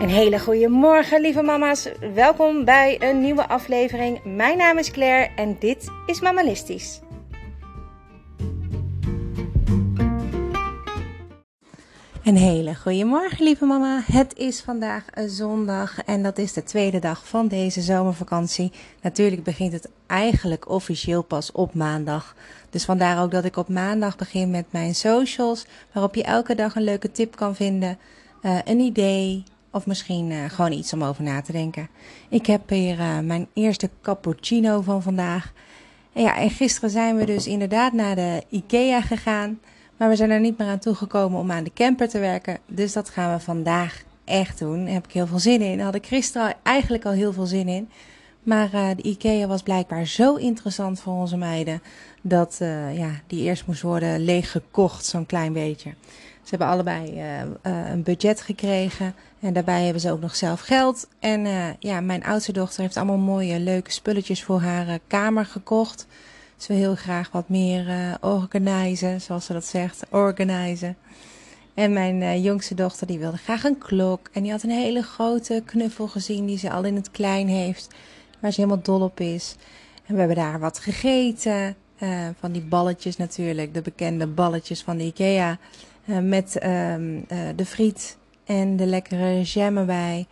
[0.00, 1.88] Een hele goede morgen, lieve mama's.
[2.14, 4.24] Welkom bij een nieuwe aflevering.
[4.24, 7.00] Mijn naam is Claire en dit is Mamalistisch.
[12.24, 14.02] Een hele goede morgen, lieve mama.
[14.12, 18.72] Het is vandaag zondag en dat is de tweede dag van deze zomervakantie.
[19.02, 22.34] Natuurlijk begint het eigenlijk officieel pas op maandag.
[22.70, 26.76] Dus vandaar ook dat ik op maandag begin met mijn socials, waarop je elke dag
[26.76, 27.98] een leuke tip kan vinden,
[28.42, 31.88] uh, een idee, of misschien uh, gewoon iets om over na te denken.
[32.28, 35.52] Ik heb hier uh, mijn eerste cappuccino van vandaag.
[36.12, 39.60] En ja, en gisteren zijn we dus inderdaad naar de IKEA gegaan.
[39.96, 42.58] Maar we zijn er niet meer aan toegekomen om aan de camper te werken.
[42.66, 44.84] Dus dat gaan we vandaag echt doen.
[44.84, 45.80] Daar heb ik heel veel zin in.
[45.80, 47.88] Had ik gisteren eigenlijk al heel veel zin in.
[48.42, 51.82] Maar uh, de IKEA was blijkbaar zo interessant voor onze meiden.
[52.22, 52.56] Dat
[52.94, 55.94] ja, die eerst moest worden leeggekocht, zo'n klein beetje.
[56.50, 59.14] Ze hebben allebei uh, uh, een budget gekregen.
[59.40, 61.08] En daarbij hebben ze ook nog zelf geld.
[61.18, 66.06] En uh, ja, mijn oudste dochter heeft allemaal mooie, leuke spulletjes voor haar kamer gekocht.
[66.56, 70.02] Ze wil heel graag wat meer organiseren, zoals ze dat zegt.
[70.08, 70.96] Organiseren.
[71.74, 74.28] En mijn jongste dochter die wilde graag een klok.
[74.32, 77.88] En die had een hele grote knuffel gezien die ze al in het klein heeft.
[78.40, 79.56] Waar ze helemaal dol op is.
[80.06, 81.76] En we hebben daar wat gegeten.
[82.38, 83.74] van die balletjes natuurlijk.
[83.74, 85.58] De bekende balletjes van de Ikea.
[86.10, 90.26] Uh, met um, uh, de friet en de lekkere jam erbij.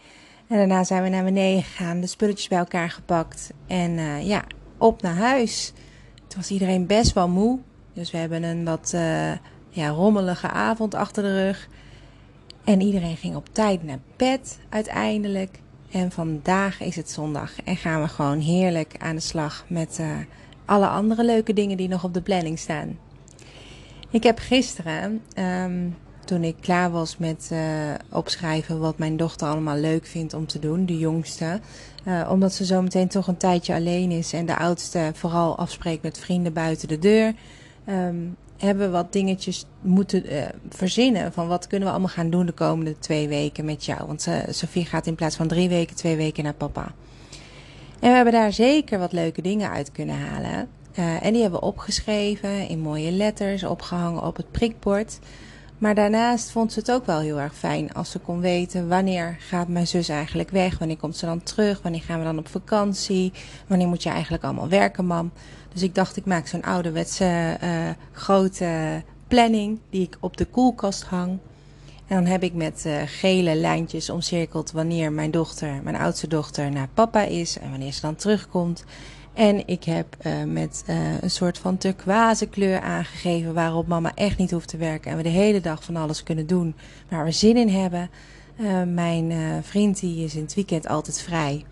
[0.49, 3.51] En daarna zijn we naar beneden gegaan, de spulletjes bij elkaar gepakt.
[3.67, 4.45] En uh, ja,
[4.79, 5.73] op naar huis.
[6.27, 7.59] Toen was iedereen best wel moe.
[7.93, 8.91] Dus we hebben een wat
[9.69, 11.69] ja, rommelige avond achter de rug.
[12.65, 15.61] En iedereen ging op tijd naar bed uiteindelijk.
[15.91, 20.01] En vandaag is het zondag en gaan we gewoon heerlijk aan de slag met
[20.65, 22.99] alle andere leuke dingen die nog op de planning staan.
[24.11, 27.61] Ik heb gisteren, um, toen ik klaar was met uh,
[28.11, 31.61] opschrijven wat mijn dochter allemaal leuk vindt om te doen, de jongste,
[32.05, 36.03] uh, omdat ze zo meteen toch een tijdje alleen is en de oudste vooral afspreekt
[36.03, 37.35] met vrienden buiten de deur,
[37.89, 42.47] um, hebben we wat dingetjes moeten uh, verzinnen van wat kunnen we allemaal gaan doen
[42.47, 44.07] de komende twee weken met jou.
[44.07, 46.93] Want Sophie gaat in plaats van drie weken, twee weken naar papa.
[48.01, 50.69] En we hebben daar zeker wat leuke dingen uit kunnen halen.
[50.99, 55.19] Uh, en die hebben we opgeschreven in mooie letters, opgehangen op het prikbord.
[55.79, 59.37] Maar daarnaast vond ze het ook wel heel erg fijn als ze kon weten wanneer
[59.39, 62.49] gaat mijn zus eigenlijk weg, wanneer komt ze dan terug, wanneer gaan we dan op
[62.49, 63.33] vakantie,
[63.67, 65.33] wanneer moet je eigenlijk allemaal werken, mam.
[65.73, 67.69] Dus ik dacht, ik maak zo'n ouderwetse uh,
[68.13, 71.39] grote planning die ik op de koelkast hang.
[72.07, 76.71] En dan heb ik met uh, gele lijntjes omcirkeld wanneer mijn dochter, mijn oudste dochter,
[76.71, 78.85] naar papa is en wanneer ze dan terugkomt.
[79.39, 84.39] En ik heb uh, met uh, een soort van turquoise kleur aangegeven waarop mama echt
[84.39, 85.11] niet hoeft te werken.
[85.11, 86.75] En we de hele dag van alles kunnen doen
[87.09, 88.11] waar we zin in hebben.
[88.57, 89.33] Uh, mijn
[89.65, 91.65] vriend die is in het weekend altijd vrij.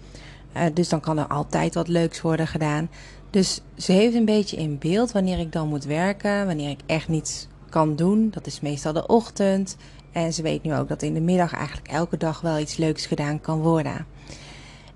[0.72, 2.90] dus dan kan er altijd wat leuks worden gedaan.
[3.30, 6.46] Dus ze heeft een beetje in beeld wanneer ik dan moet werken.
[6.46, 8.30] Wanneer ik echt niets kan doen.
[8.30, 9.76] Dat is meestal de ochtend.
[10.12, 13.06] En ze weet nu ook dat in de middag eigenlijk elke dag wel iets leuks
[13.06, 14.06] gedaan kan worden.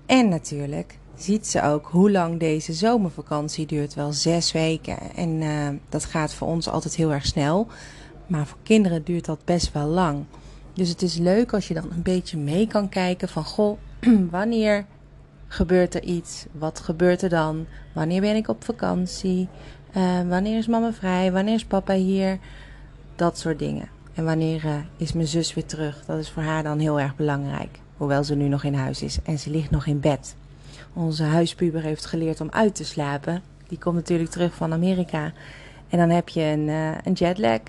[0.05, 3.93] En natuurlijk ziet ze ook hoe lang deze zomervakantie duurt.
[3.93, 4.97] Wel zes weken.
[5.15, 7.67] En uh, dat gaat voor ons altijd heel erg snel.
[8.27, 10.25] Maar voor kinderen duurt dat best wel lang.
[10.73, 13.77] Dus het is leuk als je dan een beetje mee kan kijken van goh,
[14.29, 14.85] wanneer
[15.47, 16.45] gebeurt er iets?
[16.51, 17.65] Wat gebeurt er dan?
[17.93, 19.47] Wanneer ben ik op vakantie?
[19.97, 21.31] Uh, wanneer is mama vrij?
[21.31, 22.39] Wanneer is papa hier?
[23.15, 23.89] Dat soort dingen.
[24.13, 26.05] En wanneer uh, is mijn zus weer terug?
[26.05, 27.79] Dat is voor haar dan heel erg belangrijk.
[27.97, 30.35] Hoewel ze nu nog in huis is en ze ligt nog in bed.
[30.93, 33.41] Onze huispuber heeft geleerd om uit te slapen.
[33.67, 35.31] Die komt natuurlijk terug van Amerika.
[35.89, 37.59] En dan heb je een, uh, een jetlag.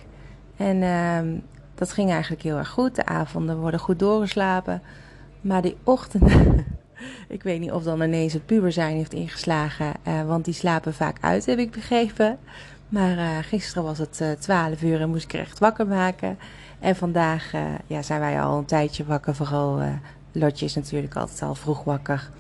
[0.57, 1.41] En uh,
[1.75, 2.95] dat ging eigenlijk heel erg goed.
[2.95, 4.83] De avonden worden goed doorgeslapen.
[5.41, 6.67] Maar die ochtenden.
[7.29, 9.93] ik weet niet of dan ineens het puber zijn heeft ingeslagen.
[10.09, 12.39] Uh, want die slapen vaak uit, heb ik begrepen.
[12.89, 16.39] Maar uh, gisteren was het uh, 12 uur en moest ik er echt wakker maken.
[16.81, 17.53] En vandaag
[17.87, 19.35] ja, zijn wij al een tijdje wakker.
[19.35, 19.81] Vooral
[20.33, 22.31] Lotje is natuurlijk altijd al vroeg wakker.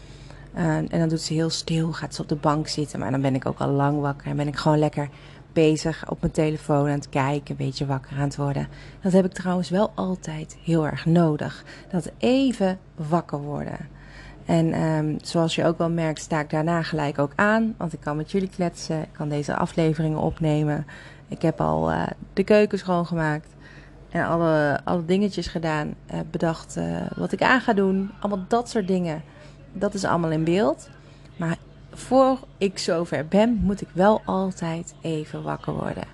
[0.56, 2.98] Uh, en dan doet ze heel stil, gaat ze op de bank zitten.
[2.98, 5.08] Maar dan ben ik ook al lang wakker en ben ik gewoon lekker
[5.52, 8.68] bezig op mijn telefoon aan het kijken, een beetje wakker aan het worden.
[9.00, 11.64] Dat heb ik trouwens wel altijd heel erg nodig.
[11.90, 13.88] Dat even wakker worden.
[14.44, 17.74] En um, zoals je ook wel merkt, sta ik daarna gelijk ook aan.
[17.76, 20.86] Want ik kan met jullie kletsen, ik kan deze afleveringen opnemen.
[21.28, 23.48] Ik heb al uh, de keuken schoongemaakt.
[24.10, 25.94] En alle, alle dingetjes gedaan.
[26.14, 26.78] Uh, bedacht
[27.16, 28.10] wat ik aan ga doen.
[28.20, 29.22] Allemaal dat soort dingen
[29.72, 30.88] dat is allemaal in beeld.
[31.36, 31.56] Maar
[31.92, 36.04] voor ik zover ben, moet ik wel altijd even wakker worden.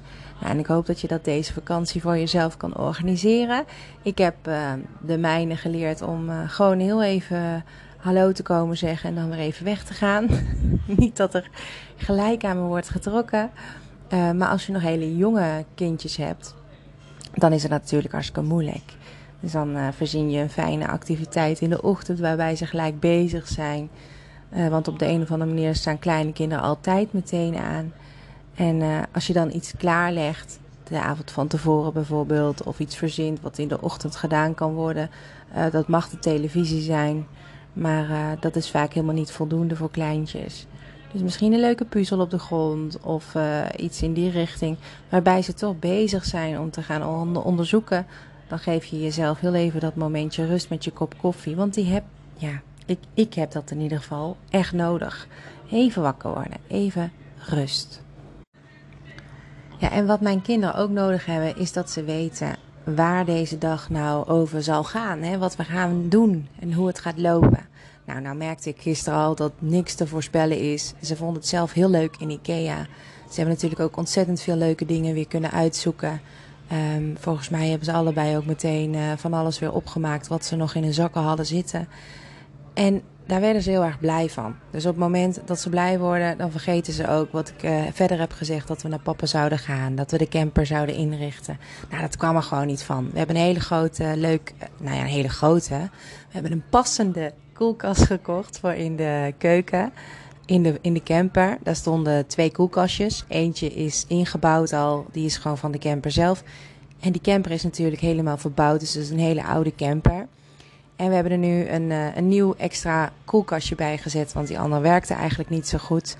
[0.40, 3.64] Nou, en ik hoop dat je dat deze vakantie voor jezelf kan organiseren.
[4.02, 7.64] Ik heb uh, de mijne geleerd om uh, gewoon heel even
[7.96, 10.28] hallo te komen zeggen en dan weer even weg te gaan.
[10.96, 11.50] Niet dat er
[11.96, 13.50] gelijk aan me wordt getrokken.
[14.12, 16.54] Uh, maar als je nog hele jonge kindjes hebt,
[17.34, 18.92] dan is het natuurlijk hartstikke moeilijk.
[19.40, 23.48] Dus dan uh, voorzien je een fijne activiteit in de ochtend waarbij ze gelijk bezig
[23.48, 23.88] zijn.
[24.56, 27.92] Uh, want op de een of andere manier staan kleine kinderen altijd meteen aan.
[28.54, 30.58] En uh, als je dan iets klaarlegt,
[30.88, 35.10] de avond van tevoren bijvoorbeeld, of iets verzint wat in de ochtend gedaan kan worden,
[35.70, 37.26] dat mag de televisie zijn.
[37.72, 40.66] Maar dat is vaak helemaal niet voldoende voor kleintjes.
[41.12, 43.34] Dus misschien een leuke puzzel op de grond of
[43.76, 44.76] iets in die richting.
[45.08, 48.06] Waarbij ze toch bezig zijn om te gaan onderzoeken.
[48.48, 51.56] Dan geef je jezelf heel even dat momentje rust met je kop koffie.
[51.56, 52.04] Want die heb,
[52.34, 55.26] ja, ik, ik heb dat in ieder geval echt nodig.
[55.70, 58.02] Even wakker worden, even rust.
[59.78, 63.90] Ja, en wat mijn kinderen ook nodig hebben, is dat ze weten waar deze dag
[63.90, 65.22] nou over zal gaan.
[65.22, 65.38] Hè?
[65.38, 67.66] Wat we gaan doen en hoe het gaat lopen.
[68.04, 70.94] Nou, nou merkte ik gisteren al dat niks te voorspellen is.
[71.02, 72.86] Ze vonden het zelf heel leuk in Ikea.
[73.28, 76.20] Ze hebben natuurlijk ook ontzettend veel leuke dingen weer kunnen uitzoeken.
[76.72, 80.56] Um, volgens mij hebben ze allebei ook meteen uh, van alles weer opgemaakt wat ze
[80.56, 81.88] nog in hun zakken hadden zitten.
[82.74, 84.54] En daar werden ze heel erg blij van.
[84.70, 87.80] Dus op het moment dat ze blij worden, dan vergeten ze ook wat ik uh,
[87.92, 91.58] verder heb gezegd: dat we naar papa zouden gaan, dat we de camper zouden inrichten.
[91.90, 93.10] Nou, dat kwam er gewoon niet van.
[93.12, 95.78] We hebben een hele grote, leuk, nou ja, een hele grote.
[96.28, 99.92] We hebben een passende koelkast gekocht voor in de keuken.
[100.48, 101.58] In de, in de camper.
[101.62, 103.24] Daar stonden twee koelkastjes.
[103.28, 105.06] Eentje is ingebouwd al.
[105.12, 106.42] Die is gewoon van de camper zelf.
[107.00, 108.80] En die camper is natuurlijk helemaal verbouwd.
[108.80, 110.26] Dus het is een hele oude camper.
[110.96, 114.32] En we hebben er nu een, uh, een nieuw extra koelkastje bij gezet.
[114.32, 116.16] Want die andere werkte eigenlijk niet zo goed.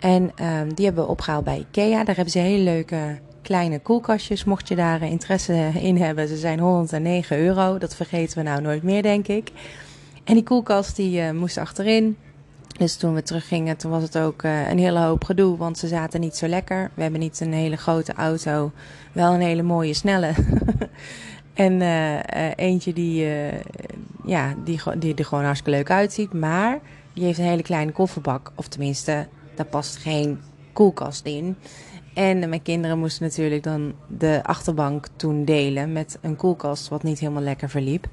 [0.00, 2.04] En um, die hebben we opgehaald bij Ikea.
[2.04, 4.44] Daar hebben ze hele leuke kleine koelkastjes.
[4.44, 6.28] Mocht je daar interesse in hebben.
[6.28, 7.78] Ze zijn 109 euro.
[7.78, 9.50] Dat vergeten we nou nooit meer, denk ik.
[10.24, 12.16] En die koelkast die uh, moest achterin.
[12.78, 15.88] Dus toen we teruggingen, toen was het ook uh, een hele hoop gedoe, want ze
[15.88, 16.90] zaten niet zo lekker.
[16.94, 18.72] We hebben niet een hele grote auto,
[19.12, 20.32] wel een hele mooie snelle.
[21.54, 22.18] en uh,
[22.56, 23.26] eentje die,
[24.24, 26.80] ja, die, die er gewoon hartstikke leuk uitziet, maar
[27.12, 28.52] die heeft een hele kleine kofferbak.
[28.54, 30.40] Of tenminste, daar past geen
[30.72, 31.56] koelkast in.
[32.14, 37.18] En mijn kinderen moesten natuurlijk dan de achterbank toen delen met een koelkast, wat niet
[37.18, 38.06] helemaal lekker verliep.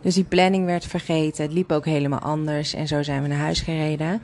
[0.00, 1.44] Dus die planning werd vergeten.
[1.44, 2.74] Het liep ook helemaal anders.
[2.74, 4.22] En zo zijn we naar huis gereden.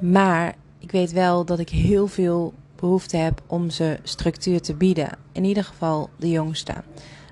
[0.00, 5.10] Maar ik weet wel dat ik heel veel behoefte heb om ze structuur te bieden.
[5.32, 6.74] In ieder geval de jongste.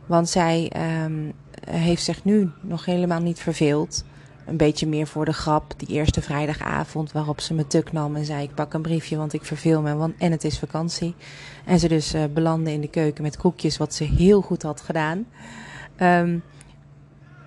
[0.06, 0.73] Want zij
[1.05, 1.32] um,
[1.70, 4.05] heeft zich nu nog helemaal niet verveeld.
[4.47, 5.75] Een beetje meer voor de grap.
[5.76, 9.32] Die eerste vrijdagavond waarop ze me tuk nam en zei: Ik pak een briefje, want
[9.32, 9.94] ik verveel me.
[9.94, 11.14] Want, en het is vakantie.
[11.64, 14.81] En ze dus uh, belandde in de keuken met koekjes, wat ze heel goed had
[14.81, 15.26] gedaan.
[16.00, 16.43] Um,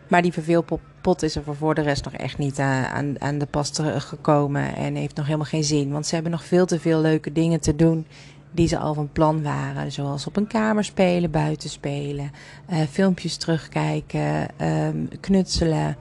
[0.10, 3.72] maar die verveelpot is er voor de rest nog echt niet aan, aan de pas
[3.84, 4.76] gekomen.
[4.76, 5.92] En heeft nog helemaal geen zin.
[5.92, 8.06] Want ze hebben nog veel te veel leuke dingen te doen
[8.52, 9.92] die ze al van plan waren.
[9.92, 12.32] Zoals op een kamer spelen, buiten spelen,
[12.70, 15.98] uh, filmpjes terugkijken, um, knutselen,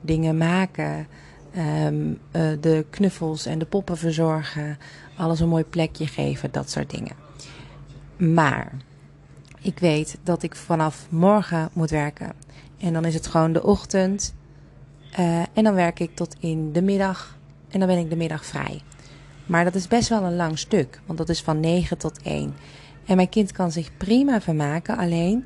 [0.00, 1.06] dingen maken.
[1.86, 4.78] Um, uh, de knuffels en de poppen verzorgen.
[5.16, 7.16] Alles een mooi plekje geven, dat soort dingen.
[8.16, 8.72] Maar
[9.60, 12.32] ik weet dat ik vanaf morgen moet werken.
[12.80, 14.34] En dan is het gewoon de ochtend.
[15.18, 17.38] Uh, en dan werk ik tot in de middag.
[17.68, 18.80] En dan ben ik de middag vrij.
[19.46, 21.00] Maar dat is best wel een lang stuk.
[21.06, 22.54] Want dat is van 9 tot 1.
[23.06, 25.44] En mijn kind kan zich prima vermaken alleen.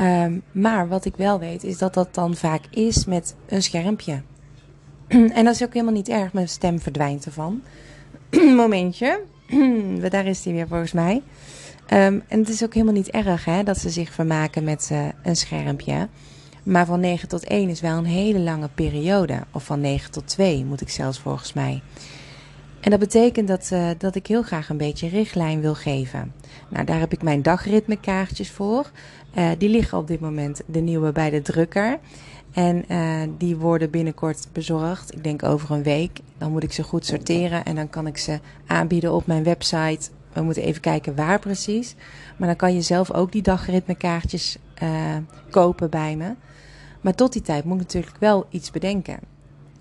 [0.00, 4.22] Uh, maar wat ik wel weet is dat dat dan vaak is met een schermpje.
[5.08, 6.32] en dat is ook helemaal niet erg.
[6.32, 7.62] Mijn stem verdwijnt ervan.
[8.56, 9.20] Momentje.
[10.10, 11.22] Daar is hij weer volgens mij.
[11.92, 15.08] Um, en het is ook helemaal niet erg hè, dat ze zich vermaken met uh,
[15.22, 16.08] een schermpje.
[16.64, 19.40] Maar van 9 tot 1 is wel een hele lange periode.
[19.52, 21.82] Of van 9 tot 2 moet ik zelfs volgens mij.
[22.80, 26.32] En dat betekent dat, uh, dat ik heel graag een beetje richtlijn wil geven.
[26.68, 28.90] Nou, daar heb ik mijn dagritmekaartjes voor.
[29.34, 31.98] Uh, die liggen op dit moment de nieuwe bij de drukker.
[32.52, 35.14] En uh, die worden binnenkort bezorgd.
[35.14, 36.18] Ik denk over een week.
[36.38, 40.10] Dan moet ik ze goed sorteren en dan kan ik ze aanbieden op mijn website.
[40.32, 41.94] We moeten even kijken waar precies.
[42.36, 44.58] Maar dan kan je zelf ook die dagritmekaartjes
[45.50, 46.34] kopen bij me.
[47.04, 49.18] Maar tot die tijd moet ik natuurlijk wel iets bedenken.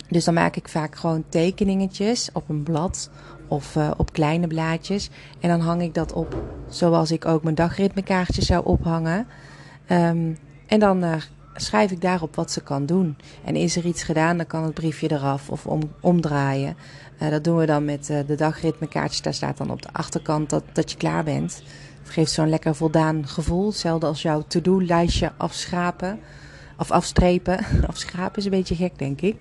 [0.09, 3.09] Dus dan maak ik vaak gewoon tekeningetjes op een blad
[3.47, 5.09] of uh, op kleine blaadjes.
[5.39, 9.27] En dan hang ik dat op zoals ik ook mijn dagritmekaartjes zou ophangen.
[9.89, 10.37] Um,
[10.67, 11.13] en dan uh,
[11.55, 13.17] schrijf ik daarop wat ze kan doen.
[13.43, 16.77] En is er iets gedaan, dan kan het briefje eraf of om, omdraaien.
[17.21, 19.21] Uh, dat doen we dan met de dagritmekaartjes.
[19.21, 21.63] Daar staat dan op de achterkant dat, dat je klaar bent.
[22.01, 23.67] Het geeft zo'n lekker voldaan gevoel.
[23.67, 26.19] Hetzelfde als jouw to-do-lijstje afschrapen.
[26.83, 27.65] Of afstrepen.
[27.87, 29.35] afschrapen is een beetje gek, denk ik.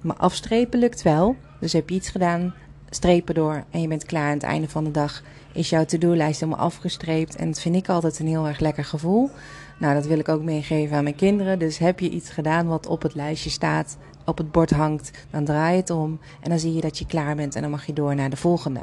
[0.00, 1.36] Maar afstrepen lukt wel.
[1.60, 2.54] Dus heb je iets gedaan,
[2.90, 4.26] strepen door en je bent klaar.
[4.26, 7.36] Aan het einde van de dag is jouw to-do-lijst helemaal afgestreept.
[7.36, 9.30] En dat vind ik altijd een heel erg lekker gevoel.
[9.78, 11.58] Nou, dat wil ik ook meegeven aan mijn kinderen.
[11.58, 15.44] Dus heb je iets gedaan wat op het lijstje staat, op het bord hangt, dan
[15.44, 16.18] draai het om.
[16.40, 18.36] En dan zie je dat je klaar bent en dan mag je door naar de
[18.36, 18.80] volgende.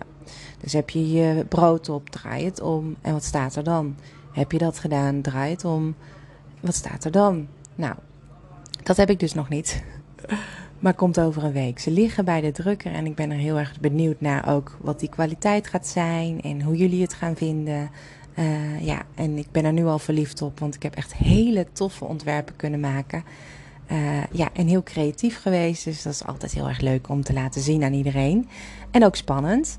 [0.59, 2.95] Dus heb je je brood op, draai het om.
[3.01, 3.95] En wat staat er dan?
[4.31, 5.95] Heb je dat gedaan, draai het om.
[6.59, 7.47] Wat staat er dan?
[7.75, 7.95] Nou,
[8.83, 9.83] dat heb ik dus nog niet.
[10.79, 11.79] Maar komt over een week.
[11.79, 14.99] Ze liggen bij de drukker en ik ben er heel erg benieuwd naar ook wat
[14.99, 17.89] die kwaliteit gaat zijn en hoe jullie het gaan vinden.
[18.39, 21.67] Uh, ja, en ik ben er nu al verliefd op, want ik heb echt hele
[21.71, 23.23] toffe ontwerpen kunnen maken.
[23.91, 25.83] Uh, ja, en heel creatief geweest.
[25.83, 28.49] Dus dat is altijd heel erg leuk om te laten zien aan iedereen.
[28.91, 29.77] En ook spannend.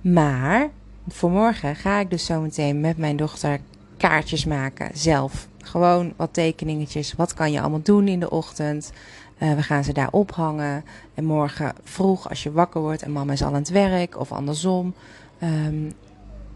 [0.00, 0.68] Maar
[1.08, 3.60] voor morgen ga ik dus zometeen met mijn dochter
[3.96, 4.90] kaartjes maken.
[4.94, 5.47] Zelf.
[5.62, 7.12] Gewoon wat tekeningetjes.
[7.12, 8.92] Wat kan je allemaal doen in de ochtend?
[9.38, 10.84] Uh, we gaan ze daar ophangen.
[11.14, 14.32] En morgen vroeg, als je wakker wordt en mama is al aan het werk of
[14.32, 14.94] andersom.
[15.42, 15.92] Um,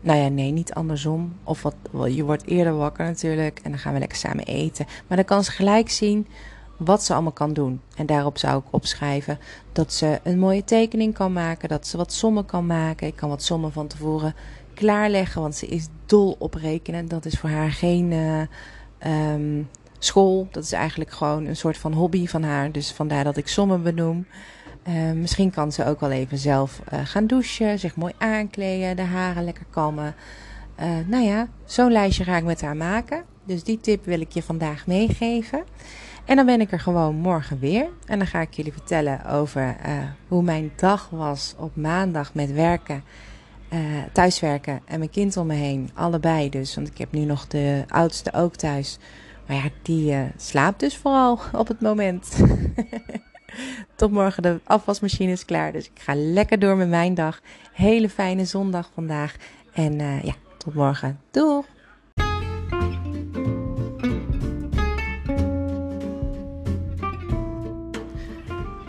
[0.00, 1.32] nou ja, nee, niet andersom.
[1.44, 1.74] Of wat,
[2.14, 3.60] je wordt eerder wakker natuurlijk.
[3.62, 4.86] En dan gaan we lekker samen eten.
[5.06, 6.26] Maar dan kan ze gelijk zien
[6.76, 7.80] wat ze allemaal kan doen.
[7.96, 9.38] En daarop zou ik opschrijven
[9.72, 11.68] dat ze een mooie tekening kan maken.
[11.68, 13.06] Dat ze wat sommen kan maken.
[13.06, 14.34] Ik kan wat sommen van tevoren
[14.74, 15.40] klaarleggen.
[15.40, 17.08] Want ze is dol op rekenen.
[17.08, 18.40] Dat is voor haar geen uh,
[19.06, 19.68] um,
[19.98, 20.48] school.
[20.50, 22.72] Dat is eigenlijk gewoon een soort van hobby van haar.
[22.72, 24.26] Dus vandaar dat ik sommen benoem.
[24.88, 29.02] Uh, misschien kan ze ook wel even zelf uh, gaan douchen, zich mooi aankleden, de
[29.02, 30.14] haren lekker kammen.
[30.80, 33.24] Uh, nou ja, zo'n lijstje ga ik met haar maken.
[33.44, 35.64] Dus die tip wil ik je vandaag meegeven.
[36.24, 37.88] En dan ben ik er gewoon morgen weer.
[38.06, 39.76] En dan ga ik jullie vertellen over
[40.28, 43.04] hoe mijn dag was op maandag met werken,
[44.12, 45.90] thuiswerken en mijn kind om me heen.
[45.94, 48.98] Allebei dus, want ik heb nu nog de oudste ook thuis.
[49.46, 52.36] Maar ja, die slaapt dus vooral op het moment.
[53.96, 55.72] Tot morgen, de afwasmachine is klaar.
[55.72, 57.40] Dus ik ga lekker door met mijn dag.
[57.72, 59.36] Hele fijne zondag vandaag.
[59.72, 61.20] En uh, ja, tot morgen.
[61.30, 61.66] Doeg!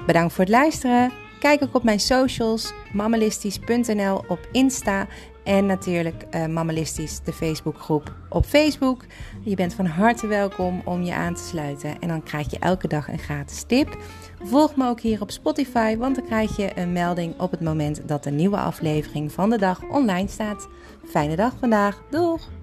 [0.06, 1.23] Bedankt voor het luisteren.
[1.44, 5.08] Kijk ook op mijn socials, mammalistisch.nl op Insta
[5.44, 9.06] en natuurlijk uh, Mammalistisch, de Facebookgroep op Facebook.
[9.42, 12.00] Je bent van harte welkom om je aan te sluiten.
[12.00, 13.98] En dan krijg je elke dag een gratis tip.
[14.44, 18.08] Volg me ook hier op Spotify, want dan krijg je een melding op het moment
[18.08, 20.68] dat de nieuwe aflevering van de dag online staat.
[21.06, 22.02] Fijne dag vandaag.
[22.10, 22.63] Doeg!